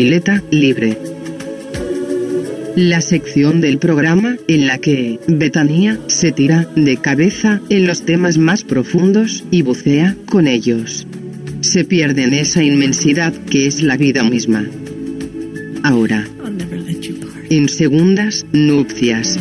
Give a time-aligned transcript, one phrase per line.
[0.00, 0.96] Pileta Libre.
[2.74, 8.38] La sección del programa en la que Betania se tira de cabeza en los temas
[8.38, 11.06] más profundos y bucea con ellos.
[11.60, 14.64] Se pierde en esa inmensidad que es la vida misma.
[15.82, 16.26] Ahora,
[17.50, 19.38] en segundas nupcias.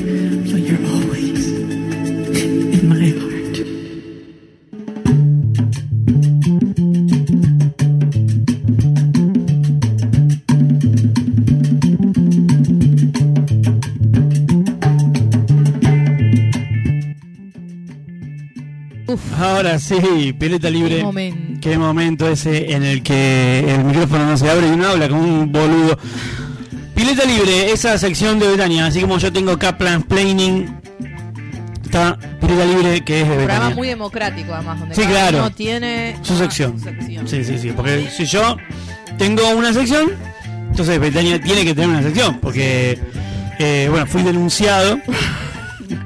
[19.40, 20.98] Ahora sí, pileta libre.
[20.98, 21.60] Qué momento.
[21.62, 25.22] Qué momento ese en el que el micrófono no se abre y uno habla como
[25.24, 25.98] un boludo.
[26.94, 30.76] Pileta libre, esa sección de Betania, así como yo tengo Kaplan Planning,
[31.86, 35.38] está Pileta libre que es de Un programa muy democrático, además, donde Sí, cada claro.
[35.40, 36.78] uno tiene Su sección.
[36.78, 37.28] su sección.
[37.28, 38.58] Sí, sí, sí, porque si yo
[39.18, 40.12] tengo una sección,
[40.70, 43.00] entonces Betania tiene que tener una sección, porque
[43.60, 45.00] eh, bueno, fui denunciado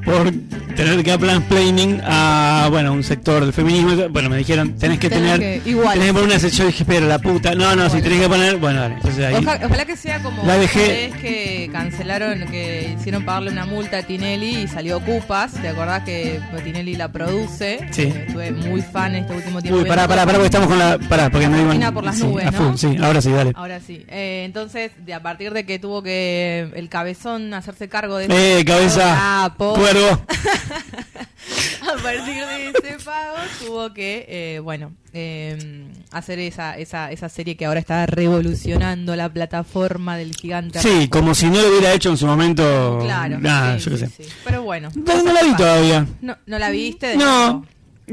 [0.05, 0.31] por
[0.75, 1.11] tener que
[1.43, 5.69] planning a bueno un sector del feminismo bueno me dijeron tenés que Tenés tener que-
[5.69, 5.93] igual.
[5.93, 8.57] tenés que poner una sección dije pero la puta no no si tenés que poner
[8.57, 12.45] bueno dale entonces ahí Oja- ojalá que sea como La la dejé- vez que cancelaron,
[12.51, 15.53] que hicieron pagarle una multa a Tinelli y salió Cupas.
[15.53, 17.87] ¿Te acordás que Tinelli la produce?
[17.91, 18.03] Sí.
[18.03, 19.79] Eh, estuve muy fan este último tiempo.
[19.81, 22.17] uy pará pará pará porque estamos con la pará porque no Cortina iban por las
[22.17, 22.51] sí, nubes, ¿no?
[22.51, 24.05] full, sí ahora sí dale Ahora sí.
[24.07, 28.63] Eh, entonces, de, a partir de que tuvo que el cabezón hacerse cargo de eh
[28.65, 30.21] cabeza Ah, cuervo
[31.81, 37.55] a partir de ese pago tuvo que, eh, bueno, eh, hacer esa, esa, esa serie
[37.55, 40.79] que ahora está revolucionando la plataforma del gigante.
[40.79, 43.37] sí como si no lo hubiera hecho en su momento Claro.
[43.37, 44.29] sí, yo qué sí, sé sí.
[44.43, 44.89] Pero bueno.
[44.95, 47.15] no, no la vi todavía No, ¿no la viste?
[47.17, 47.65] no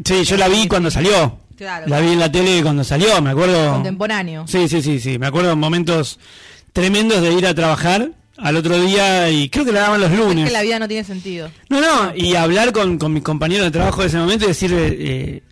[0.05, 1.87] sí yo la vi cuando salió Claro.
[1.89, 4.47] la vi en la tele cuando salió me acuerdo Contemporáneo.
[4.49, 5.19] Sí, sí, sí, sí.
[5.19, 6.19] Me acuerdo momentos
[6.73, 10.19] tremendos de ir a trabajar al otro día y creo que la daban los Es
[10.19, 10.47] lunes.
[10.47, 11.51] que la vida no tiene sentido.
[11.69, 14.73] No, no, y hablar con, con mis compañeros de trabajo de ese momento y decir
[14.75, 15.43] eh,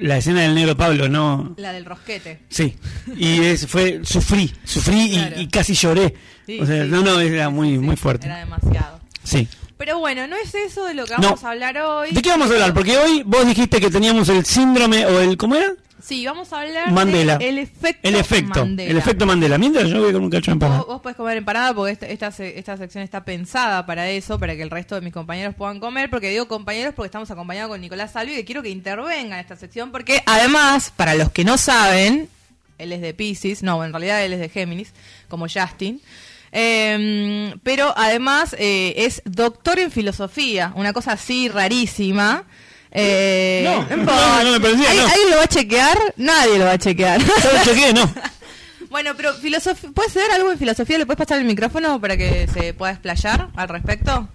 [0.00, 1.54] la escena del negro Pablo, no.
[1.56, 2.40] La del rosquete.
[2.48, 2.76] Sí,
[3.16, 5.40] y es, fue, sufrí, sufrí y- Claro.
[5.40, 6.14] y, casi lloré.
[6.46, 6.90] Sí, o sea, sí.
[6.90, 8.26] no, no, era muy, Sí, muy fuerte.
[8.26, 9.00] Era demasiado.
[9.22, 9.46] Sí.
[9.78, 11.22] Pero bueno, no es eso de lo que No.
[11.22, 12.10] vamos a hablar hoy.
[12.12, 12.72] ¿De qué vamos a hablar?
[12.74, 15.72] Porque hoy vos dijiste que teníamos el síndrome o el, ¿cómo era?
[16.02, 17.38] Sí, vamos a hablar Mandela.
[17.38, 18.90] del efecto El efecto, Mandela.
[18.90, 19.56] el efecto Mandela.
[19.56, 20.78] Mientras yo voy con un cacho de empanada.
[20.80, 24.38] Vos, vos podés comer empanada porque esta, esta, se- esta sección está pensada para eso,
[24.38, 26.10] para que el resto de mis compañeros puedan comer.
[26.10, 29.54] Porque digo compañeros porque estamos acompañados con Nicolás Salvi y quiero que intervenga en esta
[29.56, 29.92] sección.
[29.92, 32.28] Porque además, para los que no saben,
[32.78, 34.92] él es de Pisces, no, en realidad él es de Géminis,
[35.28, 36.00] como Justin.
[36.50, 42.44] Eh, pero además eh, es doctor en filosofía, una cosa así rarísima.
[42.94, 45.10] Eh, No, no, no me parecía, ¿Alguien- no.
[45.12, 45.98] ¿Alguien lo va a chequear?
[46.16, 47.20] Nadie lo va a chequear.
[47.40, 47.92] ¿Sabes qué?
[47.92, 48.12] No.
[48.92, 50.98] Bueno, pero filosofía, ¿puede ser algo en filosofía?
[50.98, 54.28] ¿Le puedes pasar el micrófono para que se pueda explayar al respecto?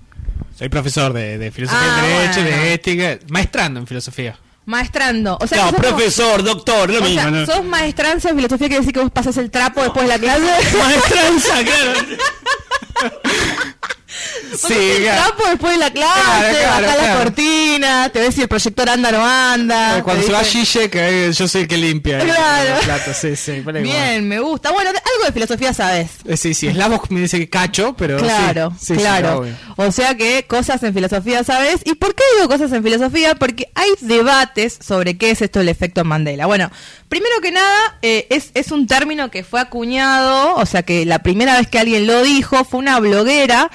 [0.58, 2.58] Soy profesor de, de filosofía Ah, y derecho, bueno.
[2.58, 4.36] de ética, maestrando en filosofía.
[4.66, 5.38] Maestrando.
[5.40, 7.22] O sea, No, como- profesor, doctor, lo o mismo.
[7.22, 7.46] sea, ¿no?
[7.46, 10.42] sos maestranza en filosofía, quiere decir que vos pasas el trapo después de la clase.
[10.80, 12.00] Maestranza, claro.
[14.70, 17.20] El trapo después de la clase, Claro, claro, la claro.
[17.20, 20.04] cortina, te ves si el proyector anda o no anda.
[20.04, 22.20] Cuando se va Gille, que yo soy el que limpia.
[22.20, 22.76] el- Claro.
[22.76, 23.62] los platos, sí, sí.
[23.82, 24.72] Bien, me gusta.
[24.72, 26.10] Bueno, algo de filosofía sabes.
[26.26, 28.18] Eh, Sí, sí, Slavoj me dice que cacho, pero.
[28.18, 29.46] Claro, sí, sí, sí, claro.
[29.76, 31.82] o sea que cosas en filosofía sabes.
[31.86, 33.36] ¿Y por qué digo cosas en filosofía?
[33.36, 36.46] Porque hay debates sobre qué es esto del efecto Mandela.
[36.46, 36.72] Bueno,
[37.10, 41.20] primero que nada, eh, es, es un término que fue acuñado, o sea que la
[41.20, 43.70] primera vez que alguien lo dijo fue una bloguera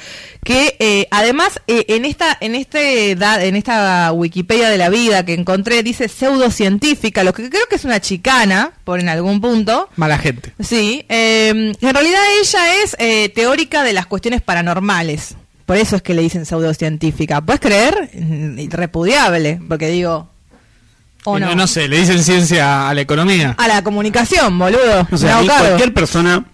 [0.45, 5.35] que eh, además eh, en esta en este en esta Wikipedia de la vida que
[5.35, 9.89] encontré dice pseudocientífica, lo que creo que es una chicana por en algún punto.
[9.97, 10.53] Mala gente.
[10.59, 15.37] Sí, eh, en realidad ella es eh, teórica de las cuestiones paranormales.
[15.65, 17.41] Por eso es que le dicen pseudocientífica.
[17.41, 18.11] ¿Puedes creer?
[18.59, 20.29] Irrepudiable, porque digo...
[21.25, 21.47] ¿O no?
[21.47, 23.55] no, no sé, le dicen ciencia a la economía.
[23.57, 25.07] A la comunicación, boludo.
[25.13, 25.67] O sea, cargo.
[25.67, 26.45] cualquier persona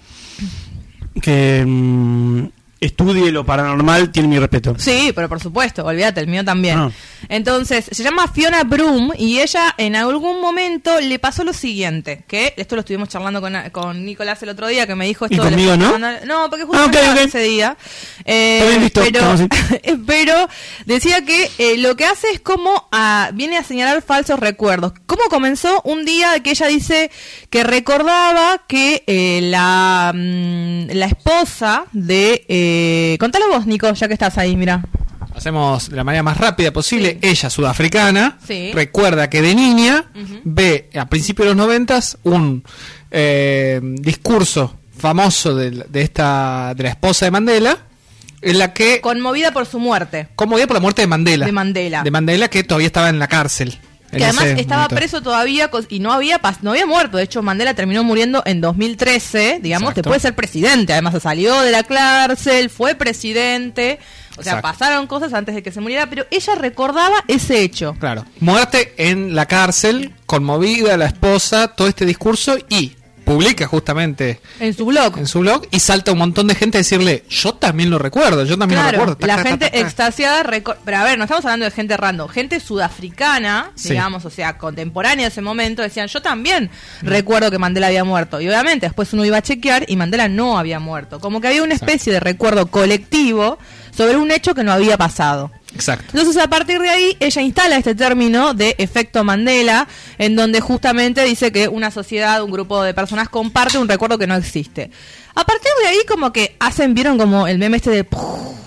[1.23, 2.49] que mm,
[2.81, 4.75] estudie lo paranormal tiene mi respeto.
[4.79, 6.79] Sí, pero por supuesto, olvídate, el mío también.
[6.79, 6.91] Ah.
[7.29, 12.55] Entonces, se llama Fiona Broom y ella en algún momento le pasó lo siguiente, que
[12.57, 15.37] esto lo estuvimos charlando con, con Nicolás el otro día, que me dijo esto...
[15.37, 15.99] ¿Y conmigo no?
[15.99, 17.19] No, porque justo Ah, ok, ok.
[17.27, 17.77] ese día.
[18.25, 19.35] Eh, listo, pero,
[20.07, 20.49] pero
[20.87, 24.93] decía que eh, lo que hace es como a- viene a señalar falsos recuerdos.
[25.07, 25.81] ¿Cómo comenzó?
[25.85, 27.11] Un día que ella dice
[27.51, 32.45] que recordaba que eh, la, mm, la esposa de...
[32.71, 34.83] Eh, contalo vos, Nico, ya que estás ahí, mira.
[35.35, 37.19] Hacemos de la manera más rápida posible.
[37.23, 37.29] Sí.
[37.29, 38.71] Ella, sudafricana, Sí.
[38.75, 40.07] recuerda que de niña
[40.45, 42.65] ve a principios de los noventas un
[43.11, 47.79] eh, discurso famoso de, de esta de la esposa de Mandela,
[48.43, 50.29] en la que Conmovida por su muerte.
[50.35, 51.47] conmovida por la muerte de Mandela.
[51.47, 52.03] De Mandela.
[52.03, 53.79] De Mandela que todavía estaba en la cárcel.
[54.11, 54.97] Que además estaba momento.
[54.97, 57.17] preso todavía y no había no había muerto.
[57.19, 60.03] De hecho, Mandela terminó muriendo en 2013, digamos, Exacto.
[60.09, 60.93] después de ser presidente.
[60.93, 63.99] Además, salió de la cárcel, fue presidente.
[64.39, 64.63] O sea, Exacto.
[64.63, 67.97] pasaron cosas antes de que se muriera, pero ella recordaba ese hecho.
[67.99, 68.25] Claro.
[68.41, 72.93] Muerte en la cárcel, conmovida la esposa, todo este discurso y
[73.29, 75.19] publica justamente En su blog.
[75.19, 78.45] en su blog y salta un montón de gente a decirle, yo también lo recuerdo,
[78.45, 79.17] yo también lo recuerdo.
[79.21, 80.43] la gente extasiada,
[80.85, 83.91] pero a ver, no estamos hablando de gente random, gente sudafricana, Sí.
[83.91, 86.71] digamos, o sea, contemporánea de ese momento, decían, yo también
[87.03, 88.41] recuerdo que Mandela había muerto.
[88.41, 91.21] Y obviamente después uno iba a chequear y Mandela no había muerto.
[91.21, 93.59] Como que había una especie de recuerdo colectivo
[93.97, 95.51] sobre un hecho que no había pasado.
[95.75, 96.07] Exacto.
[96.13, 99.87] Entonces, a partir de ahí, ella instala este término de efecto Mandela,
[100.19, 104.27] en donde justamente dice que una sociedad, un grupo de personas comparte un recuerdo que
[104.27, 104.91] no existe.
[105.35, 108.07] A partir de ahí, como que hacen, vieron como el meme este de...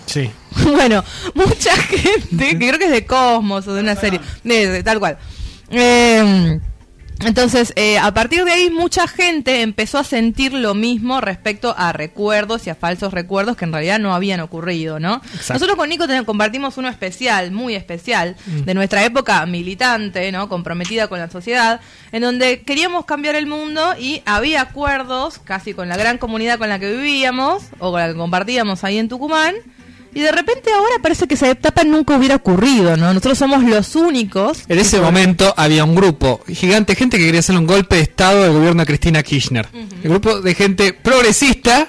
[0.05, 0.29] Sí.
[0.63, 1.03] Bueno,
[1.33, 4.99] mucha gente, que creo que es de Cosmos o de una serie, de, de tal
[4.99, 5.17] cual.
[5.69, 6.59] Eh,
[7.25, 11.93] entonces, eh, a partir de ahí, mucha gente empezó a sentir lo mismo respecto a
[11.93, 15.15] recuerdos y a falsos recuerdos que en realidad no habían ocurrido, ¿no?
[15.33, 15.53] Exacto.
[15.53, 20.49] Nosotros con Nico ten- compartimos uno especial, muy especial, de nuestra época militante, ¿no?
[20.49, 21.81] Comprometida con la sociedad,
[22.11, 26.69] en donde queríamos cambiar el mundo y había acuerdos casi con la gran comunidad con
[26.69, 29.55] la que vivíamos o con la que compartíamos ahí en Tucumán.
[30.13, 33.07] Y de repente ahora parece que esa etapa nunca hubiera ocurrido, ¿no?
[33.07, 34.63] Nosotros somos los únicos.
[34.67, 38.43] En ese momento había un grupo gigante gente que quería hacer un golpe de estado
[38.43, 39.67] del gobierno de Cristina Kirchner.
[40.03, 41.87] El grupo de gente progresista.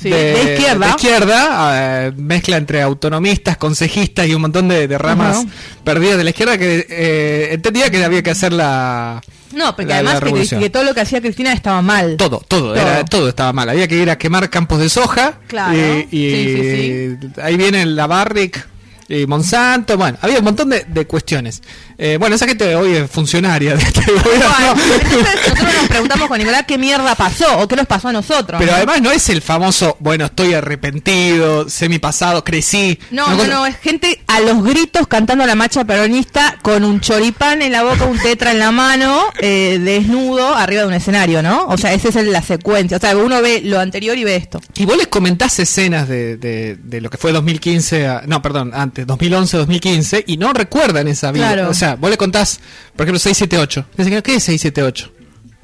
[0.00, 0.86] Sí, de izquierda.
[0.86, 5.44] de izquierda, eh, mezcla entre autonomistas, consejistas y un montón de, de ramas
[5.84, 9.20] perdidas de la izquierda que eh, entendía que había que hacer la,
[9.52, 12.16] No, porque la- la además que, todo lo que hacía Cristina estaba mal.
[12.16, 12.76] Todo, todo, Todo.
[12.76, 13.68] Era, todo estaba mal.
[13.68, 15.40] Había que ir a quemar campos de soja.
[15.48, 15.76] Claro.
[15.76, 18.66] Y, y Sí, ahí viene la Barrick
[19.08, 19.96] y Monsanto.
[19.96, 21.62] Bueno, había un montón de, de cuestiones.
[22.00, 24.82] Eh, bueno, esa gente hoy es funcionaria de este Bueno, gobierno.
[24.94, 28.58] entonces nosotros nos preguntamos con Nicolás qué mierda pasó o qué nos pasó a nosotros.
[28.60, 28.76] Pero ¿no?
[28.76, 32.98] además no es el famoso, bueno, estoy arrepentido, semi pasado, crecí.
[33.10, 37.62] No, no, no, es gente a los gritos cantando la marcha peronista con un choripán
[37.62, 41.66] en la boca, un tetra en la mano, eh, desnudo, arriba de un escenario, ¿no?
[41.66, 42.96] O sea, esa es la secuencia.
[42.96, 44.60] O sea, uno ve lo anterior y ve esto.
[44.76, 48.72] Y vos les comentás escenas de, de, de lo que fue 2015, a- no, perdón,
[48.74, 51.52] antes, 2011, 2015, y no recuerdan esa vida.
[51.52, 51.70] Claro.
[51.70, 52.60] O sea, vos le contás,
[52.96, 53.86] por ejemplo, 678.
[53.96, 55.12] Dicen, ¿qué es 678?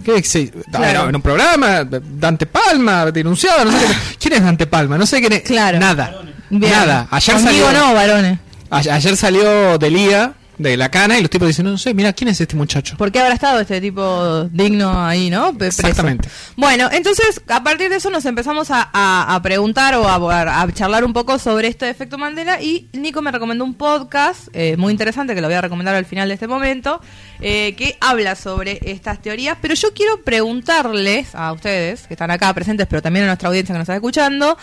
[0.05, 1.09] ¿Qué es seis- Ah, Claro.
[1.09, 3.95] en un programa, Dante Palma, denunciado, no sé qué.
[4.19, 4.99] ¿Quién es Dante Palma?
[4.99, 5.43] No sé quién es.
[5.43, 5.79] Claro.
[5.79, 6.21] Nada.
[6.51, 6.73] Bien.
[6.73, 7.09] Nada.
[7.11, 8.39] Ayer Conmigo salió, no, varones.
[8.71, 12.29] a- ayer salió Delía de la cana y los tipos dicen, no, sé, mira, ¿quién
[12.29, 12.97] es este muchacho?
[12.97, 15.53] ¿Por qué habrá estado este tipo digno ahí, no?
[15.57, 15.81] Preso?
[15.83, 16.29] Exactamente.
[16.57, 20.73] Bueno, entonces a partir de eso nos empezamos a, a- a preguntar o a, a
[20.73, 24.93] charlar un poco sobre este efecto Mandela y Nico me recomendó un podcast eh, muy
[24.93, 27.01] interesante que lo voy a recomendar al final de este momento
[27.41, 32.53] eh, que habla sobre estas teorías, pero yo quiero preguntarles a ustedes que están acá
[32.55, 34.57] presentes, pero también a nuestra audiencia que nos está escuchando.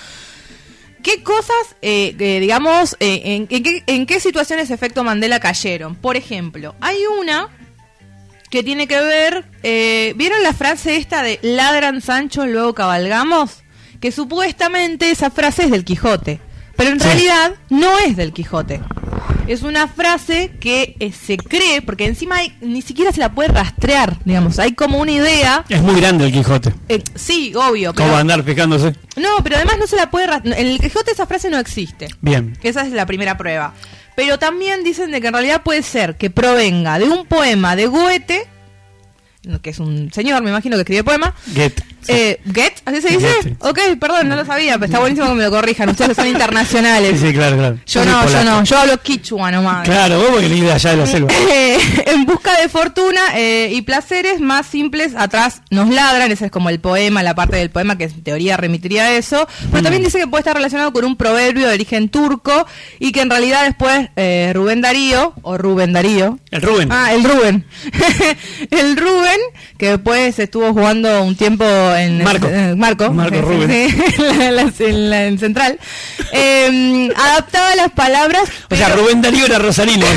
[1.03, 5.95] ¿Qué cosas, eh, eh, digamos, eh, en, en qué, en qué situaciones efecto Mandela cayeron?
[5.95, 7.49] Por ejemplo, hay una
[8.49, 13.63] que tiene que ver, eh, ¿vieron la frase esta de ladran Sancho, luego cabalgamos?
[13.99, 16.39] Que supuestamente esa frase es del Quijote,
[16.75, 17.05] pero en Sí.
[17.07, 18.81] realidad no es del Quijote.
[19.51, 23.49] Es una frase que eh, se cree, porque encima hay- ni siquiera se la puede
[23.49, 26.73] rastrear, digamos, hay como una idea, Es muy grande el Quijote.
[26.87, 28.95] eh, sí, obvio, ¿Cómo pero, andar fijándose?
[29.17, 32.07] no, pero además no se la puede rastrear, en el Quijote esa frase no existe.
[32.21, 32.57] Bien.
[32.63, 33.73] Esa es la primera prueba.
[34.15, 37.87] Pero también dicen de que en realidad puede ser que provenga de un poema de
[37.87, 38.47] Goethe,
[39.61, 41.33] que es un señor, me imagino, que escribe poema.
[41.53, 41.81] Get.
[42.01, 42.11] Sí.
[42.13, 42.73] Eh, ¿Get?
[42.85, 43.27] ¿Así se dice?
[43.27, 43.55] Get, sí.
[43.59, 45.89] Ok, perdón, no lo sabía, pero está buenísimo que me lo corrijan.
[45.89, 47.19] Ustedes son internacionales.
[47.19, 47.77] Sí, sí, claro, claro.
[47.85, 49.87] Yo no, yo no, yo hablo quichua nomás.
[49.87, 51.33] Claro, vos porque venís de allá de la selva.
[51.51, 51.77] Eh,
[52.07, 56.69] en busca de fortuna eh, y placeres más simples, atrás nos ladran, ese es como
[56.69, 60.17] el poema, la parte del poema que en teoría remitiría a eso, pero también dice
[60.17, 62.65] que puede estar relacionado con un proverbio de origen turco
[62.99, 66.89] y que en realidad después eh, Rubén Darío, o Rubén Darío, El Rubén.
[66.91, 67.65] Ah, el Rubén.
[68.71, 69.39] el Rubén,
[69.77, 72.23] que después estuvo jugando un tiempo en...
[72.23, 72.47] Marco.
[72.47, 73.11] en- Marco.
[73.11, 73.71] Marco sí, Rubén.
[74.41, 75.79] en, la, en la- en Central.
[76.33, 78.43] Eh, adaptaba las palabras...
[78.69, 80.05] o sea, pero- Rubén Darío era Rosarino.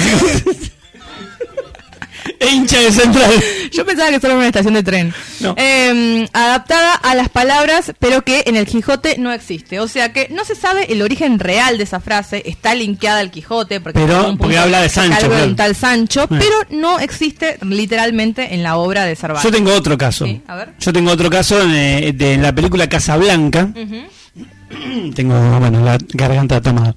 [2.40, 3.30] E hincha de central.
[3.72, 5.14] Yo pensaba que solo era una estación de tren.
[5.40, 5.54] No.
[5.58, 9.80] Eh, adaptada a las palabras, pero que en el Quijote no existe.
[9.80, 12.42] O sea que no se sabe el origen real de esa frase.
[12.46, 13.80] Está linkeada al Quijote.
[13.80, 15.50] Porque, Pero- en porque habla de Sancho, algo de claro.
[15.50, 16.26] un tal Sancho, Eh.
[16.38, 19.44] pero no existe literalmente en la obra de Cervantes.
[19.50, 20.24] Yo tengo otro caso.
[20.24, 20.72] Sí, a ver.
[20.80, 23.68] Yo tengo otro caso de, de la película Casablanca.
[25.14, 26.94] Tengo, bueno, la garganta tomada.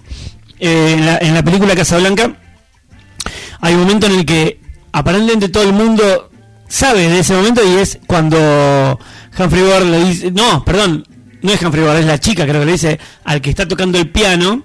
[0.59, 2.33] Eh, en, la, en la película Casablanca
[3.61, 4.59] hay un momento en el que
[4.97, 6.29] aparentemente todo el mundo
[6.67, 8.99] sabe de ese momento y es cuando
[9.37, 11.05] Humphrey Bogart le dice, no, perdón,
[11.41, 13.97] no es Humphrey Bogart, es la chica creo que le dice al que está tocando
[13.97, 14.63] el piano,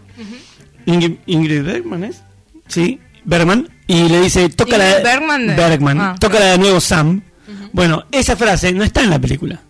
[0.86, 2.22] Ingrid, Ingrid Bergman es,
[2.66, 6.80] sí, Bergman, y le dice, toca la Bergman de- Bergman, ah, toca la de nuevo
[6.80, 7.22] Sam.
[7.72, 9.60] Bueno, esa frase no está en la película.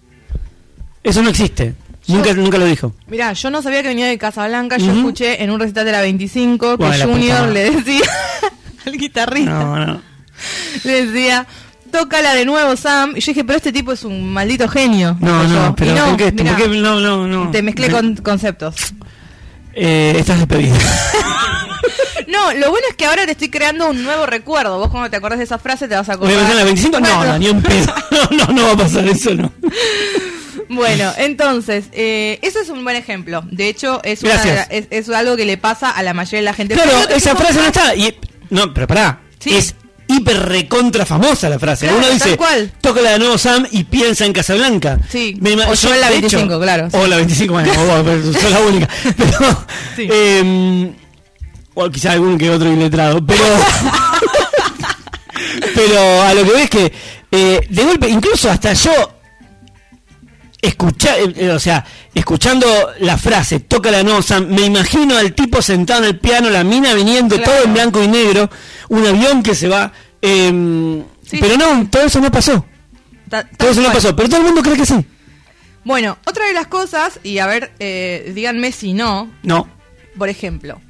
[1.04, 1.74] Eso no existe.
[2.08, 2.94] Nunca, nunca lo dijo.
[3.06, 4.76] Mirá, yo no sabía que venía de Casablanca.
[4.76, 8.00] Yo escuché en un recital de la 25 que Junior le decía
[8.86, 9.50] al guitarrista.
[9.52, 10.02] No, no.
[10.84, 11.46] le decía,
[11.90, 13.12] tócala de nuevo, Sam.
[13.16, 15.16] Y yo dije, pero este tipo es un maldito genio.
[15.20, 15.74] No, no, yo.
[15.76, 16.32] pero no, ¿por qué?
[16.32, 16.76] mirá, ¿Por qué?
[16.78, 17.50] No, no, no.
[17.50, 18.76] Te mezclé Me- con conceptos.
[19.74, 20.76] Eh, estás despedido.
[22.28, 24.78] No, lo bueno es que ahora te estoy creando un nuevo recuerdo.
[24.78, 26.38] Vos cuando te acordás de esa frase te vas a ¿Voy a acordar.
[26.38, 27.00] pensar en la 25?
[27.00, 27.94] No, Bueno, no, ni un pedo.
[28.30, 29.52] No, no, no va a pasar eso, no.
[30.68, 33.42] Bueno, entonces, eh, eso es un buen ejemplo.
[33.50, 34.34] De hecho, es, una
[34.70, 36.74] es, es algo que le pasa a la mayoría de la gente.
[36.74, 37.94] Claro, esa frase no está.
[37.94, 38.16] Y,
[38.50, 39.20] no, pero pará.
[39.38, 39.54] Sí.
[39.56, 39.74] Es
[40.12, 41.86] hiper recontra famosa la frase.
[41.86, 42.72] Claro, Uno dice, cual.
[42.80, 44.98] toca la de nuevo Sam y piensa en Casablanca.
[45.10, 45.38] Sí.
[45.68, 46.88] O yo en la de hecho- 25, claro.
[46.92, 48.88] O la 25, bueno, o la única.
[49.16, 49.66] Pero,
[49.96, 50.08] Sí.
[50.10, 50.92] eh,
[51.74, 53.42] o quizá algún que otro iletrado, pero...
[55.74, 56.92] pero a lo que ves que,
[57.30, 58.90] eh, de golpe, incluso hasta yo
[60.60, 61.16] escuchar,
[61.54, 62.66] o sea, escuchando
[63.00, 66.94] la frase, toca la Sam, me imagino al tipo sentado en el piano, la mina
[66.94, 67.50] viniendo, Claro.
[67.52, 68.48] todo en blanco y negro,
[68.92, 69.92] un avión que se va.
[70.20, 71.38] Sí.
[71.40, 72.64] Pero no, todo eso no pasó.
[73.28, 74.94] Ta- Todo eso no pasó, pero todo el mundo cree que sí.
[75.84, 79.66] Bueno, otra de las cosas, y a ver, eh, díganme si no, No,
[80.16, 80.80] por ejemplo,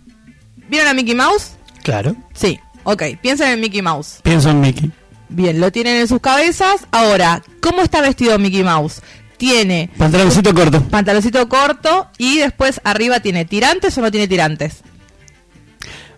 [0.69, 1.53] ¿vieron a Mickey Mouse?
[1.83, 4.19] claro, Sí, ok, piensen en Mickey Mouse.
[4.23, 4.91] pienso en Mickey.
[5.29, 6.87] Bien, lo tienen en sus cabezas.
[6.91, 9.01] Ahora, ¿cómo está vestido Mickey Mouse?
[9.39, 10.83] Tiene Pantaloncito corto.
[10.83, 14.83] pantaloncito corto y después arriba tiene tirantes o no tiene tirantes.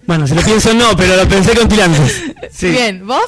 [0.06, 2.23] Bueno, si lo pienso no, pero lo pensé con tirantes.
[2.52, 2.68] Sí.
[2.70, 3.23] Bien, ¿vos?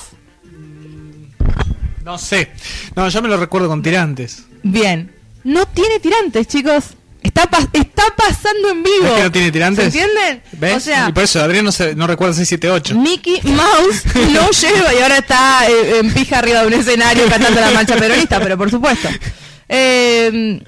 [2.05, 2.51] No sé.
[2.95, 4.45] No, yo me lo recuerdo con tirantes.
[4.63, 5.13] Bien.
[5.45, 6.85] No tiene tirantes, chicos.
[7.23, 9.07] Está, pas- está pasando en vivo.
[9.07, 9.93] ¿Es que no tiene tirantes?
[9.93, 10.43] ¿Se entienden?
[10.53, 10.77] ¿Ves?
[10.77, 12.95] O sea, y por eso Adrián no, se- no recuerda 678.
[13.01, 17.61] Mickey Mouse no lleva y ahora está eh, en pija arriba de un escenario cantando
[17.61, 19.09] la mancha peronista, pero por supuesto.
[19.09, 20.63] Eh, eh,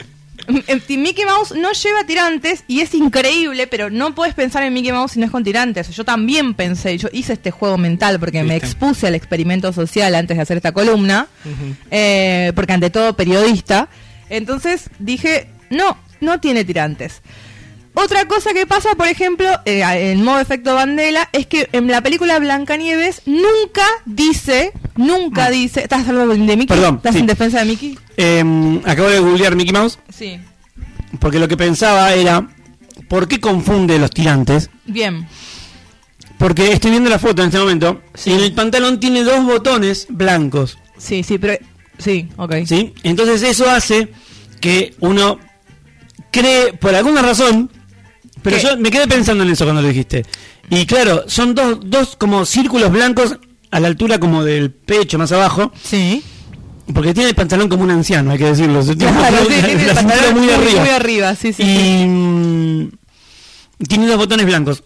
[0.89, 5.13] Mickey Mouse no lleva tirantes y es increíble, pero no puedes pensar en Mickey Mouse
[5.13, 5.89] si no es con tirantes.
[5.91, 10.37] Yo también pensé, yo hice este juego mental porque me expuse al experimento social antes
[10.37, 11.29] de hacer esta columna,
[11.91, 13.89] eh, porque ante todo periodista.
[14.31, 17.23] Entonces dije, no, no tiene tirantes.
[18.01, 22.01] Otra cosa que pasa, por ejemplo, eh, en modo efecto Bandela, es que en la
[22.01, 25.81] película Blancanieves nunca dice, nunca dice.
[25.83, 26.67] ¿Estás hablando de Mickey?
[26.67, 27.21] Perdón, ¿Estás sí.
[27.21, 27.99] en defensa de Mickey?
[28.17, 30.39] Em, acabo de googlear Mickey Mouse Sí.
[31.19, 32.49] porque lo que pensaba era,
[33.09, 34.71] ¿por qué confunde los tirantes?
[34.85, 35.27] Bien.
[36.39, 40.07] Porque estoy viendo la foto en este momento y en el pantalón tiene dos botones
[40.09, 40.79] blancos.
[40.99, 41.55] Sí, sí, pero.
[41.99, 42.55] Sí, ok.
[42.65, 42.95] ¿Sí?
[43.03, 44.13] Entonces eso hace
[44.61, 45.41] que uno
[46.31, 47.73] cree, por alguna razón,
[48.49, 48.63] pero ¿Qué?
[48.63, 50.25] yo me quedé pensando en eso cuando lo dijiste.
[50.71, 53.37] Y claro, son dos, dos como círculos blancos
[53.71, 56.23] a la altura como del pecho más abajo, Sí.
[56.95, 58.83] porque tiene el pantalón como un anciano, hay que decirlo.
[58.83, 60.81] Tiene el Claro, pantalón- sí, tiene la el cintura pantalón muy arriba.
[60.81, 61.63] Muy arriba, sí, sí.
[61.63, 62.89] y mm,
[63.89, 64.83] tiene dos botones blancos.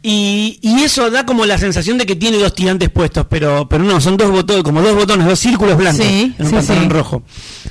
[0.00, 3.82] Y, y eso da como la sensación de que tiene dos tirantes puestos, pero pero
[3.82, 6.84] no, son dos botones, como dos botones, dos círculos blancos Sí, en un sí, pantalón
[6.84, 6.88] sí.
[6.88, 7.22] rojo.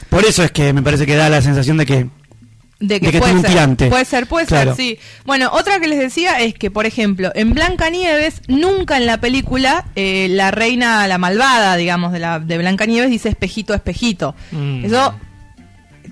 [0.10, 2.10] Por eso es que me parece que da la sensación de que
[2.80, 3.52] De que, de que puede tiene un ser.
[3.52, 3.88] tirante.
[3.90, 4.76] Puede ser, puede Claro.
[4.76, 5.00] ser, sí.
[5.26, 9.86] Bueno, otra que les decía es que, por ejemplo, en Blancanieves, nunca en la película
[9.96, 14.36] eh, la reina, la malvada, digamos, de, la, de Blancanieves dice espejito, espejito.
[14.52, 14.86] Mm.
[14.86, 15.16] Eso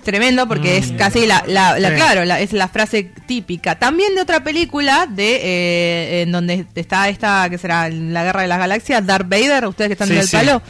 [0.04, 1.94] tremendo porque es casi la, la, la- Sí.
[1.96, 3.76] claro, la- es la frase típica.
[3.76, 8.48] También de otra película de eh, en donde está esta que será la Guerra de
[8.48, 10.36] las Galaxias, Darth Vader, ustedes que están Sí, en el sí.
[10.36, 10.62] palo.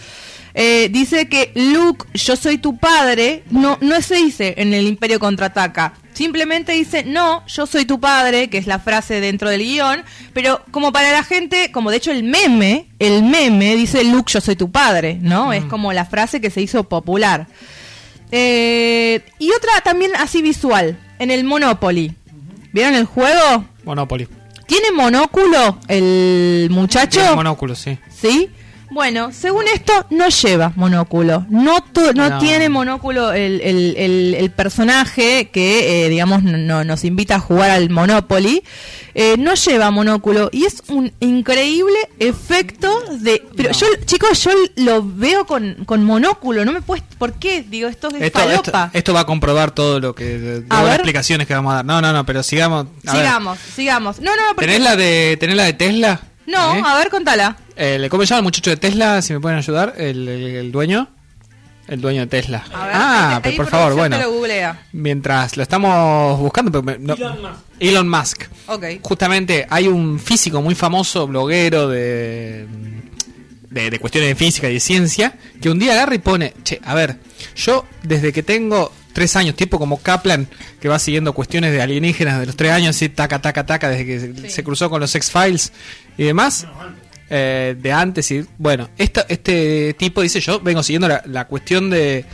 [0.59, 5.21] Eh, dice que Luke, yo soy tu padre, no, no se dice en el Imperio
[5.21, 5.93] contraataca.
[6.15, 10.63] Simplemente dice, no, yo soy tu padre, que es la frase dentro del guion, pero
[10.71, 14.57] como para la gente, como de hecho el meme, el meme dice Luke, yo soy
[14.57, 15.53] tu padre, ¿no?
[15.53, 17.49] Es como la frase que se hizo popular.
[18.33, 22.15] Eh, y otra también así visual, en el Monopoly.
[22.73, 23.67] ¿Vieron el juego?
[23.85, 24.27] Monopoly.
[24.67, 27.21] ¿Tiene monóculo el muchacho?
[27.21, 27.99] Tiene monóculo, sí.
[28.09, 28.51] ¿Sí?
[28.91, 31.45] Bueno, según esto, no lleva monóculo.
[31.51, 32.39] No, tu- no, No.
[32.39, 37.41] tiene monóculo el, el- el- el personaje que, eh, digamos, no- no- nos invita a
[37.41, 38.63] jugar al Monopoly.
[39.19, 42.91] Eh, no lleva monóculo y es un increíble efecto
[43.21, 43.43] de...
[43.57, 46.65] Pero yo, chicos, yo lo veo con, con monóculo.
[46.65, 47.03] No me puedes...
[47.19, 47.63] ¿Por qué?
[47.63, 48.91] Digo, esto es Esto, esto, falopa.
[48.93, 50.25] esto va a comprobar todo lo que.
[50.39, 51.85] de- todas las explicaciones que vamos a dar.
[51.87, 52.87] No, no, no, pero sigamos.
[53.07, 53.23] a ver.
[53.23, 54.21] sigamos, sigamos.
[54.21, 54.67] No, no, porque...
[54.67, 56.21] ¿Tenés la de, ¿tenés la de Tesla?
[56.47, 56.83] No, ¿Eh?
[56.85, 57.57] a ver, contala.
[57.75, 59.21] El- ¿Cómo se llama el muchacho de Tesla?
[59.23, 59.95] Si me pueden ayudar.
[59.97, 61.09] ¿El, el- el dueño?
[61.89, 62.65] El dueño de Tesla.
[62.75, 64.19] A ver, ah, pero por favor, bueno.
[64.19, 64.87] lo googlea.
[64.93, 66.71] Mientras lo estamos buscando.
[66.73, 67.55] pero me- no- Elon Musk.
[67.79, 68.43] Elon Musk.
[68.67, 68.85] Ok.
[69.03, 72.67] Justamente hay un físico muy famoso, bloguero de,
[73.71, 76.81] de, de cuestiones de física y de ciencia, que un día agarra y pone, che,
[76.85, 77.19] a ver,
[77.55, 80.47] yo desde que tengo tres años, tipo como Kaplan,
[80.79, 84.05] que va siguiendo cuestiones de alienígenas de los tres años, así, taca, taca, taca, desde
[84.05, 85.73] que se, se cruzó con los X-Files
[86.19, 86.67] y demás,
[87.31, 91.89] eh, de antes y bueno, esta, este tipo dice, yo vengo siguiendo la, la cuestión
[91.91, 92.25] de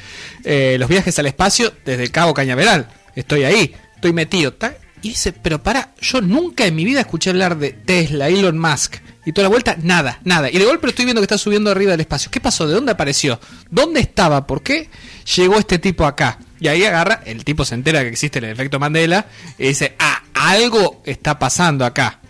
[0.44, 5.10] eh, los viajes al espacio desde el Cabo Cañaveral, estoy ahí, estoy metido, ta- y
[5.10, 8.96] dice, pero para, yo nunca en mi vida escuché hablar de Tesla, Elon Musk.
[9.24, 10.50] Y toda la vuelta, nada, nada.
[10.50, 12.28] Y de golpe estoy viendo que está subiendo arriba del espacio.
[12.28, 12.66] ¿Qué pasó?
[12.66, 13.38] ¿De dónde apareció?
[13.70, 14.48] ¿Dónde estaba?
[14.48, 14.88] ¿Por qué
[15.36, 16.38] llegó este tipo acá?
[16.62, 19.26] Y ahí agarra, el tipo se entera que existe el efecto Mandela
[19.58, 22.20] y dice, ah, algo está pasando acá.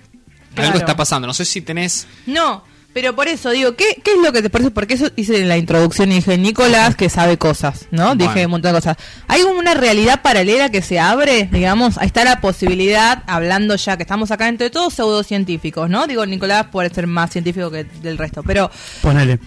[0.55, 0.69] Claro.
[0.69, 1.27] Algo está pasando.
[1.27, 2.07] No sé si tenés...
[2.25, 4.71] No, pero por eso digo, ¿qué, qué es lo que te parece?
[4.71, 8.15] Porque eso hice en la introducción y dije, Nicolás que sabe cosas, ¿no?
[8.15, 8.25] Bueno.
[8.25, 8.97] Dije un montón de cosas.
[9.29, 11.51] ¿Hay una realidad paralela que se abre?
[11.53, 16.07] Digamos, ahí está la posibilidad, hablando ya que estamos acá entre todos pseudocientíficos, ¿no?
[16.07, 18.71] Digo, Nicolás puede ser más científico que del resto, pero
[19.03, 19.41] Ponele.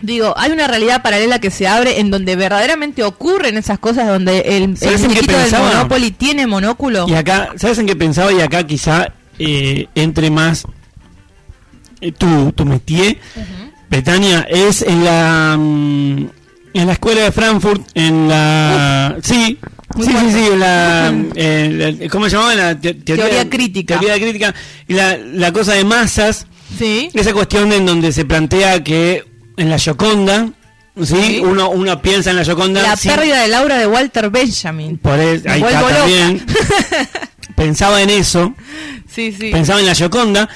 [0.00, 4.40] Digo, hay una realidad paralela que se abre en donde verdaderamente ocurren esas cosas, donde
[4.40, 5.50] el, el ¿Sabes en qué del?
[5.52, 7.06] Monopoly tiene monóculo.
[7.08, 8.32] Y acá, ¿sabes en qué pensaba?
[8.32, 10.64] Y acá quizá eh, entre más
[12.00, 13.18] eh, tu, tu métier,
[13.90, 16.26] Betania, es en la mm,
[16.72, 19.16] en la escuela de Frankfurt, en la...
[19.22, 19.58] sí,
[19.98, 22.54] sí, sí, sí, en la, eh, la- ¿Cómo se llamaba?
[22.54, 23.98] La te- Teoría crítica.
[23.98, 24.54] Teoría crítica.
[24.86, 26.46] Y la, la cosa de masas,
[26.78, 27.10] Sí.
[27.12, 29.24] esa cuestión en donde se plantea que
[29.60, 30.48] en la Gioconda,
[31.02, 31.04] ¿sí?
[31.16, 31.40] Sí.
[31.44, 32.82] Uno, uno piensa en la Gioconda...
[32.82, 34.98] La sin- pérdida de Laura de Walter Benjamin.
[34.98, 35.94] Por el- ahí está loca.
[35.98, 36.44] también.
[37.56, 38.54] Pensaba en eso,
[39.12, 39.50] Sí, sí.
[39.50, 40.48] pensaba en la Gioconda.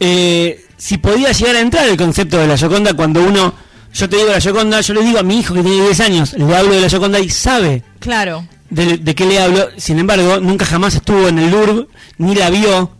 [0.00, 3.54] Eh, si podía llegar a entrar el concepto de la Gioconda cuando uno.
[3.94, 6.32] Yo te digo la Gioconda, yo le digo a mi hijo que tiene 10 años,
[6.32, 8.46] le hablo de la Gioconda y sabe Claro.
[8.70, 9.68] de, de qué le hablo.
[9.76, 11.86] Sin embargo, nunca jamás estuvo en el Louvre,
[12.18, 12.90] ni la vio,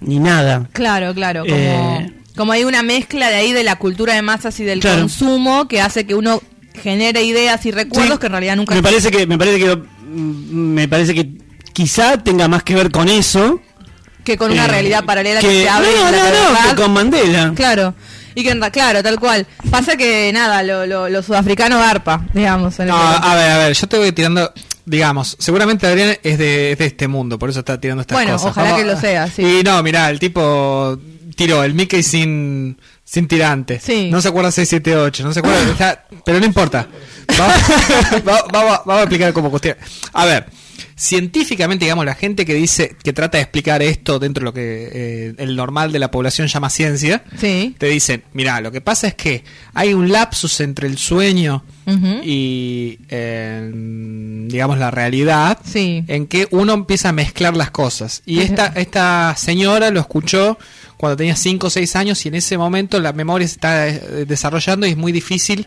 [0.00, 0.66] ni nada.
[0.72, 4.58] Claro, claro, como, Eh, como hay una mezcla de ahí de la cultura de masas
[4.60, 5.00] y del Claro.
[5.00, 6.40] consumo que hace que uno
[6.82, 9.76] genere ideas y recuerdos Sí, que en realidad nunca me parece que me parece que
[9.76, 11.32] mm, me parece que
[11.74, 13.60] quizá tenga más que ver con eso
[14.24, 16.18] que con una eh, realidad paralela que, se abre no, no,
[16.62, 17.94] no, que con Mandela Claro.
[18.34, 19.46] Y que claro, tal cual.
[19.70, 22.78] Pasa que nada, lo, lo, lo sudafricano garpa, digamos.
[22.78, 24.50] en No, a ver, a ver, yo te voy tirando,
[24.86, 28.32] digamos, seguramente Adrián es de, es de este mundo, por eso está tirando estas Bueno,
[28.34, 28.52] cosas.
[28.52, 29.42] ojalá que lo sea, sí.
[29.42, 30.96] Y no, mirá, el tipo
[31.44, 33.80] tiró el Mickey sin, sin tirante.
[33.80, 34.10] Sí.
[34.10, 36.86] No se acuerda 678, no se acuerda, está- pero no importa.
[37.38, 37.56] Vamos,
[38.28, 39.76] va- vamos a- vamos a explicar cómo cuestión.
[40.12, 40.46] A ver,
[40.96, 44.90] científicamente, digamos, la gente que dice, que trata de explicar esto dentro de lo que
[44.92, 47.74] eh, el normal de la población llama ciencia, Sí.
[47.78, 51.64] te dicen, mira, lo que pasa es que hay un lapsus entre el sueño
[52.22, 53.68] y, eh,
[54.46, 56.04] digamos, la realidad, Sí.
[56.06, 58.22] en que uno empieza a mezclar las cosas.
[58.26, 60.56] Y esta, esta señora lo escuchó
[61.00, 64.26] cuando tenía 5 o 6 años y en ese momento la memoria se está eh,
[64.28, 65.66] desarrollando y es muy difícil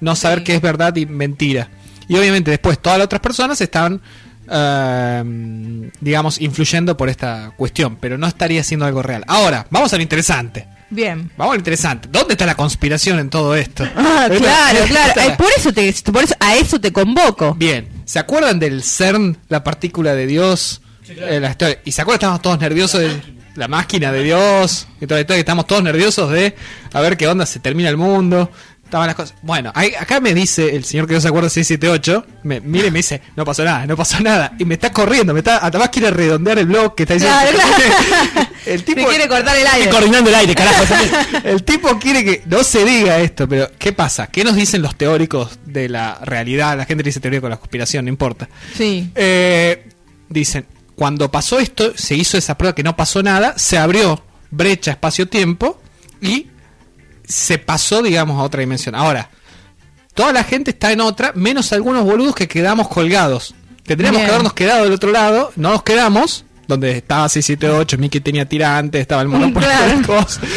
[0.00, 0.44] no saber Sí.
[0.44, 1.70] qué es verdad y mentira.
[2.06, 4.02] Y obviamente después todas las otras personas están,
[4.50, 9.24] eh, digamos, influyendo por esta cuestión, pero no estaría siendo algo real.
[9.26, 10.66] Ahora, vamos a lo interesante.
[10.90, 11.30] Bien.
[11.36, 12.08] Vamos a lo interesante.
[12.12, 13.84] ¿Dónde está la conspiración en todo esto?
[13.96, 15.20] Ah, claro, claro.
[15.22, 17.54] Eh, por eso te, por eso a eso te convoco.
[17.54, 20.82] Bien, ¿se acuerdan del CERN, la partícula de Dios?
[21.08, 21.80] Eh, la historia.
[21.84, 23.20] Y se acuerdan, estábamos todos nerviosos de
[23.54, 26.54] la máquina de Dios, y todo esto, que estamos todos nerviosos de
[26.92, 28.50] a ver qué onda, se termina el mundo.
[28.84, 29.34] Estaban las cosas.
[29.42, 32.98] Bueno, acá me dice el señor que no se acuerda 678, me, mire y me
[32.98, 34.52] dice, no pasó nada, no pasó nada.
[34.58, 37.36] Y me está corriendo, me está, además quiere redondear el blog que está diciendo.
[37.40, 37.58] Claro,
[38.32, 38.48] claro.
[38.66, 39.90] El tipo, quiere cortar el aire.
[39.90, 40.84] coordinando el aire, carajo.
[41.44, 44.28] el tipo quiere que no se diga esto, pero ¿qué pasa?
[44.28, 46.78] ¿Qué nos dicen los teóricos de la realidad?
[46.78, 48.48] La gente dice teoría con la conspiración, no importa.
[48.74, 49.10] Sí.
[49.14, 49.86] Eh,
[50.30, 50.64] dicen,
[50.96, 55.80] cuando pasó esto, se hizo esa prueba que no pasó nada, se abrió brecha espacio-tiempo
[56.20, 56.48] y
[57.24, 58.94] se pasó, digamos, a otra dimensión.
[58.94, 59.30] Ahora,
[60.14, 63.54] toda la gente está en otra, menos algunos boludos que quedamos colgados.
[63.84, 64.26] Tendríamos Bien.
[64.26, 69.00] que habernos quedado del otro lado, no nos quedamos donde estaba 678, Mickey tenía tirantes,
[69.00, 69.98] estaba el monopolio Claro.
[69.98, 70.40] de cosas.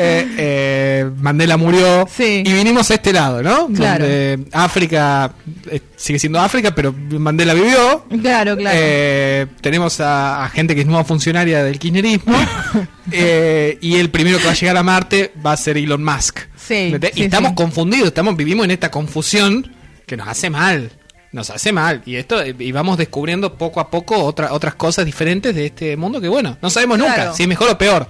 [0.00, 2.42] Eh, eh, Mandela murió Sí.
[2.46, 3.66] y vinimos a este lado, ¿no?
[3.66, 4.04] Claro.
[4.04, 5.32] Donde África
[5.70, 8.04] eh, sigue siendo África, pero Mandela vivió.
[8.22, 8.78] Claro, claro.
[8.80, 12.36] Eh, tenemos a, a gente que es nueva funcionaria del kirchnerismo.
[13.10, 16.40] y el primero que va a llegar a Marte va a ser Elon Musk.
[16.56, 19.74] Sí, y estamos confundidos, estamos, vivimos en esta confusión
[20.06, 20.90] que nos hace mal.
[21.32, 22.02] Nos hace mal.
[22.06, 25.96] Y esto, eh, y vamos descubriendo poco a poco otra, otras cosas diferentes de este
[25.96, 27.16] mundo que, bueno, no sabemos Claro.
[27.24, 28.08] nunca si es mejor o peor.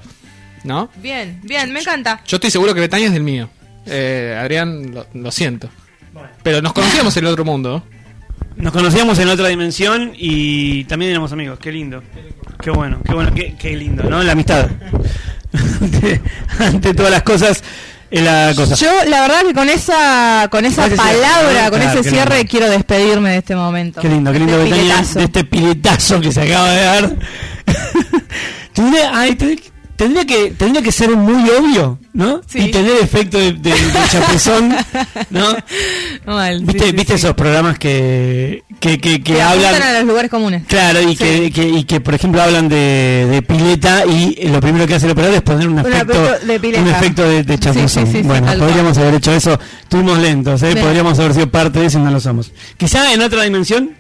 [0.65, 0.89] ¿No?
[0.97, 2.21] Bien, bien, me encanta.
[2.27, 3.49] Yo estoy seguro que Betania es del mío.
[3.87, 5.69] Eh, Adrián, lo, lo siento.
[6.43, 7.85] Pero nos conocíamos en el otro mundo.
[8.57, 11.59] Nos conocíamos en otra dimensión y también éramos amigos.
[11.61, 12.03] Qué lindo.
[12.61, 14.23] Qué bueno, qué bueno, qué, qué lindo, ¿no?
[14.23, 14.69] La amistad.
[15.81, 16.21] ante,
[16.59, 17.63] ante todas las cosas,
[18.11, 18.75] la cosa.
[18.75, 23.31] Yo, la verdad que con esa, con esa palabra, con Claro, ese cierre, quiero despedirme
[23.31, 24.01] de este momento.
[24.01, 25.19] Qué lindo, qué lindo, De piletazo.
[25.19, 27.17] de este piletazo que se acaba de dar.
[28.73, 29.37] tendría, ay,
[29.97, 32.41] tendría, que, tendría que ser muy obvio, ¿no?
[32.47, 32.61] Sí.
[32.61, 34.75] Y tener efecto de, de, de chapuzón,
[35.31, 35.57] ¿no?
[36.27, 37.27] Mal, ¿Viste, sí, ¿viste sí.
[37.27, 39.83] esos programas que, que, que, que hablan?
[39.83, 40.63] a los lugares comunes.
[40.67, 41.17] Claro, y, Sí.
[41.17, 45.07] que, que- y que, por ejemplo, hablan de, de pileta y lo primero que hace
[45.07, 46.83] el operador es poner un efecto, de pileta.
[46.83, 49.59] un efecto de, de Sí, sí, bueno, podríamos haber hecho eso.
[49.83, 50.77] Estuvimos lentos, ¿eh?
[50.77, 52.53] Podríamos haber sido parte de eso y no lo somos.
[52.77, 53.91] Quizá en otra dimensión.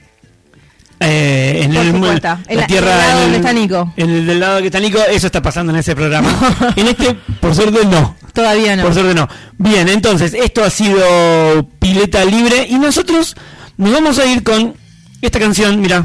[1.00, 2.26] eh, en el supuesto.
[2.26, 3.92] la, En la- tierra en el lado en donde está Nico.
[3.96, 6.28] en el del lado que está Nico eso está pasando en ese programa
[6.76, 8.82] en este por suerte no Todavía no.
[8.84, 9.28] por suerte no.
[9.58, 13.34] Bien, entonces, esto ha sido Pileta Libre y nosotros
[13.78, 14.74] nos vamos a ir con
[15.22, 16.04] esta canción, mira.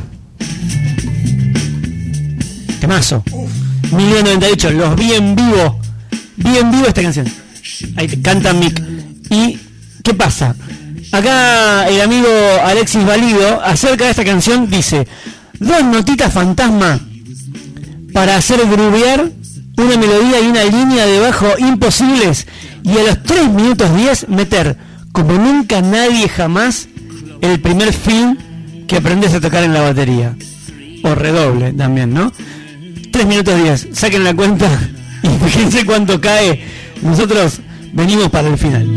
[2.79, 3.23] Temazo.
[3.91, 5.79] 1998, los vi en vivo.
[6.37, 7.27] Vi en vivo esta canción.
[7.95, 8.81] Ahí te canta Mick.
[9.29, 9.59] ¿Y
[10.03, 10.55] qué pasa?
[11.11, 12.27] Acá el amigo
[12.63, 15.07] Alexis Valido, acerca de esta canción, dice:
[15.59, 16.99] Dos notitas fantasma
[18.13, 19.31] para hacer grubear
[19.77, 22.45] una melodía y una línea de bajo imposibles
[22.83, 24.77] y a los 3 minutos 10 meter
[25.11, 26.87] como nunca nadie jamás
[27.43, 28.37] el primer film
[28.87, 30.35] que aprendes a tocar en la batería
[31.03, 32.31] o redoble también, ¿no?
[33.11, 34.67] 3 minutos 10, saquen la cuenta
[35.23, 36.63] y fíjense cuánto cae.
[37.01, 37.59] Nosotros
[37.91, 38.87] venimos para el final.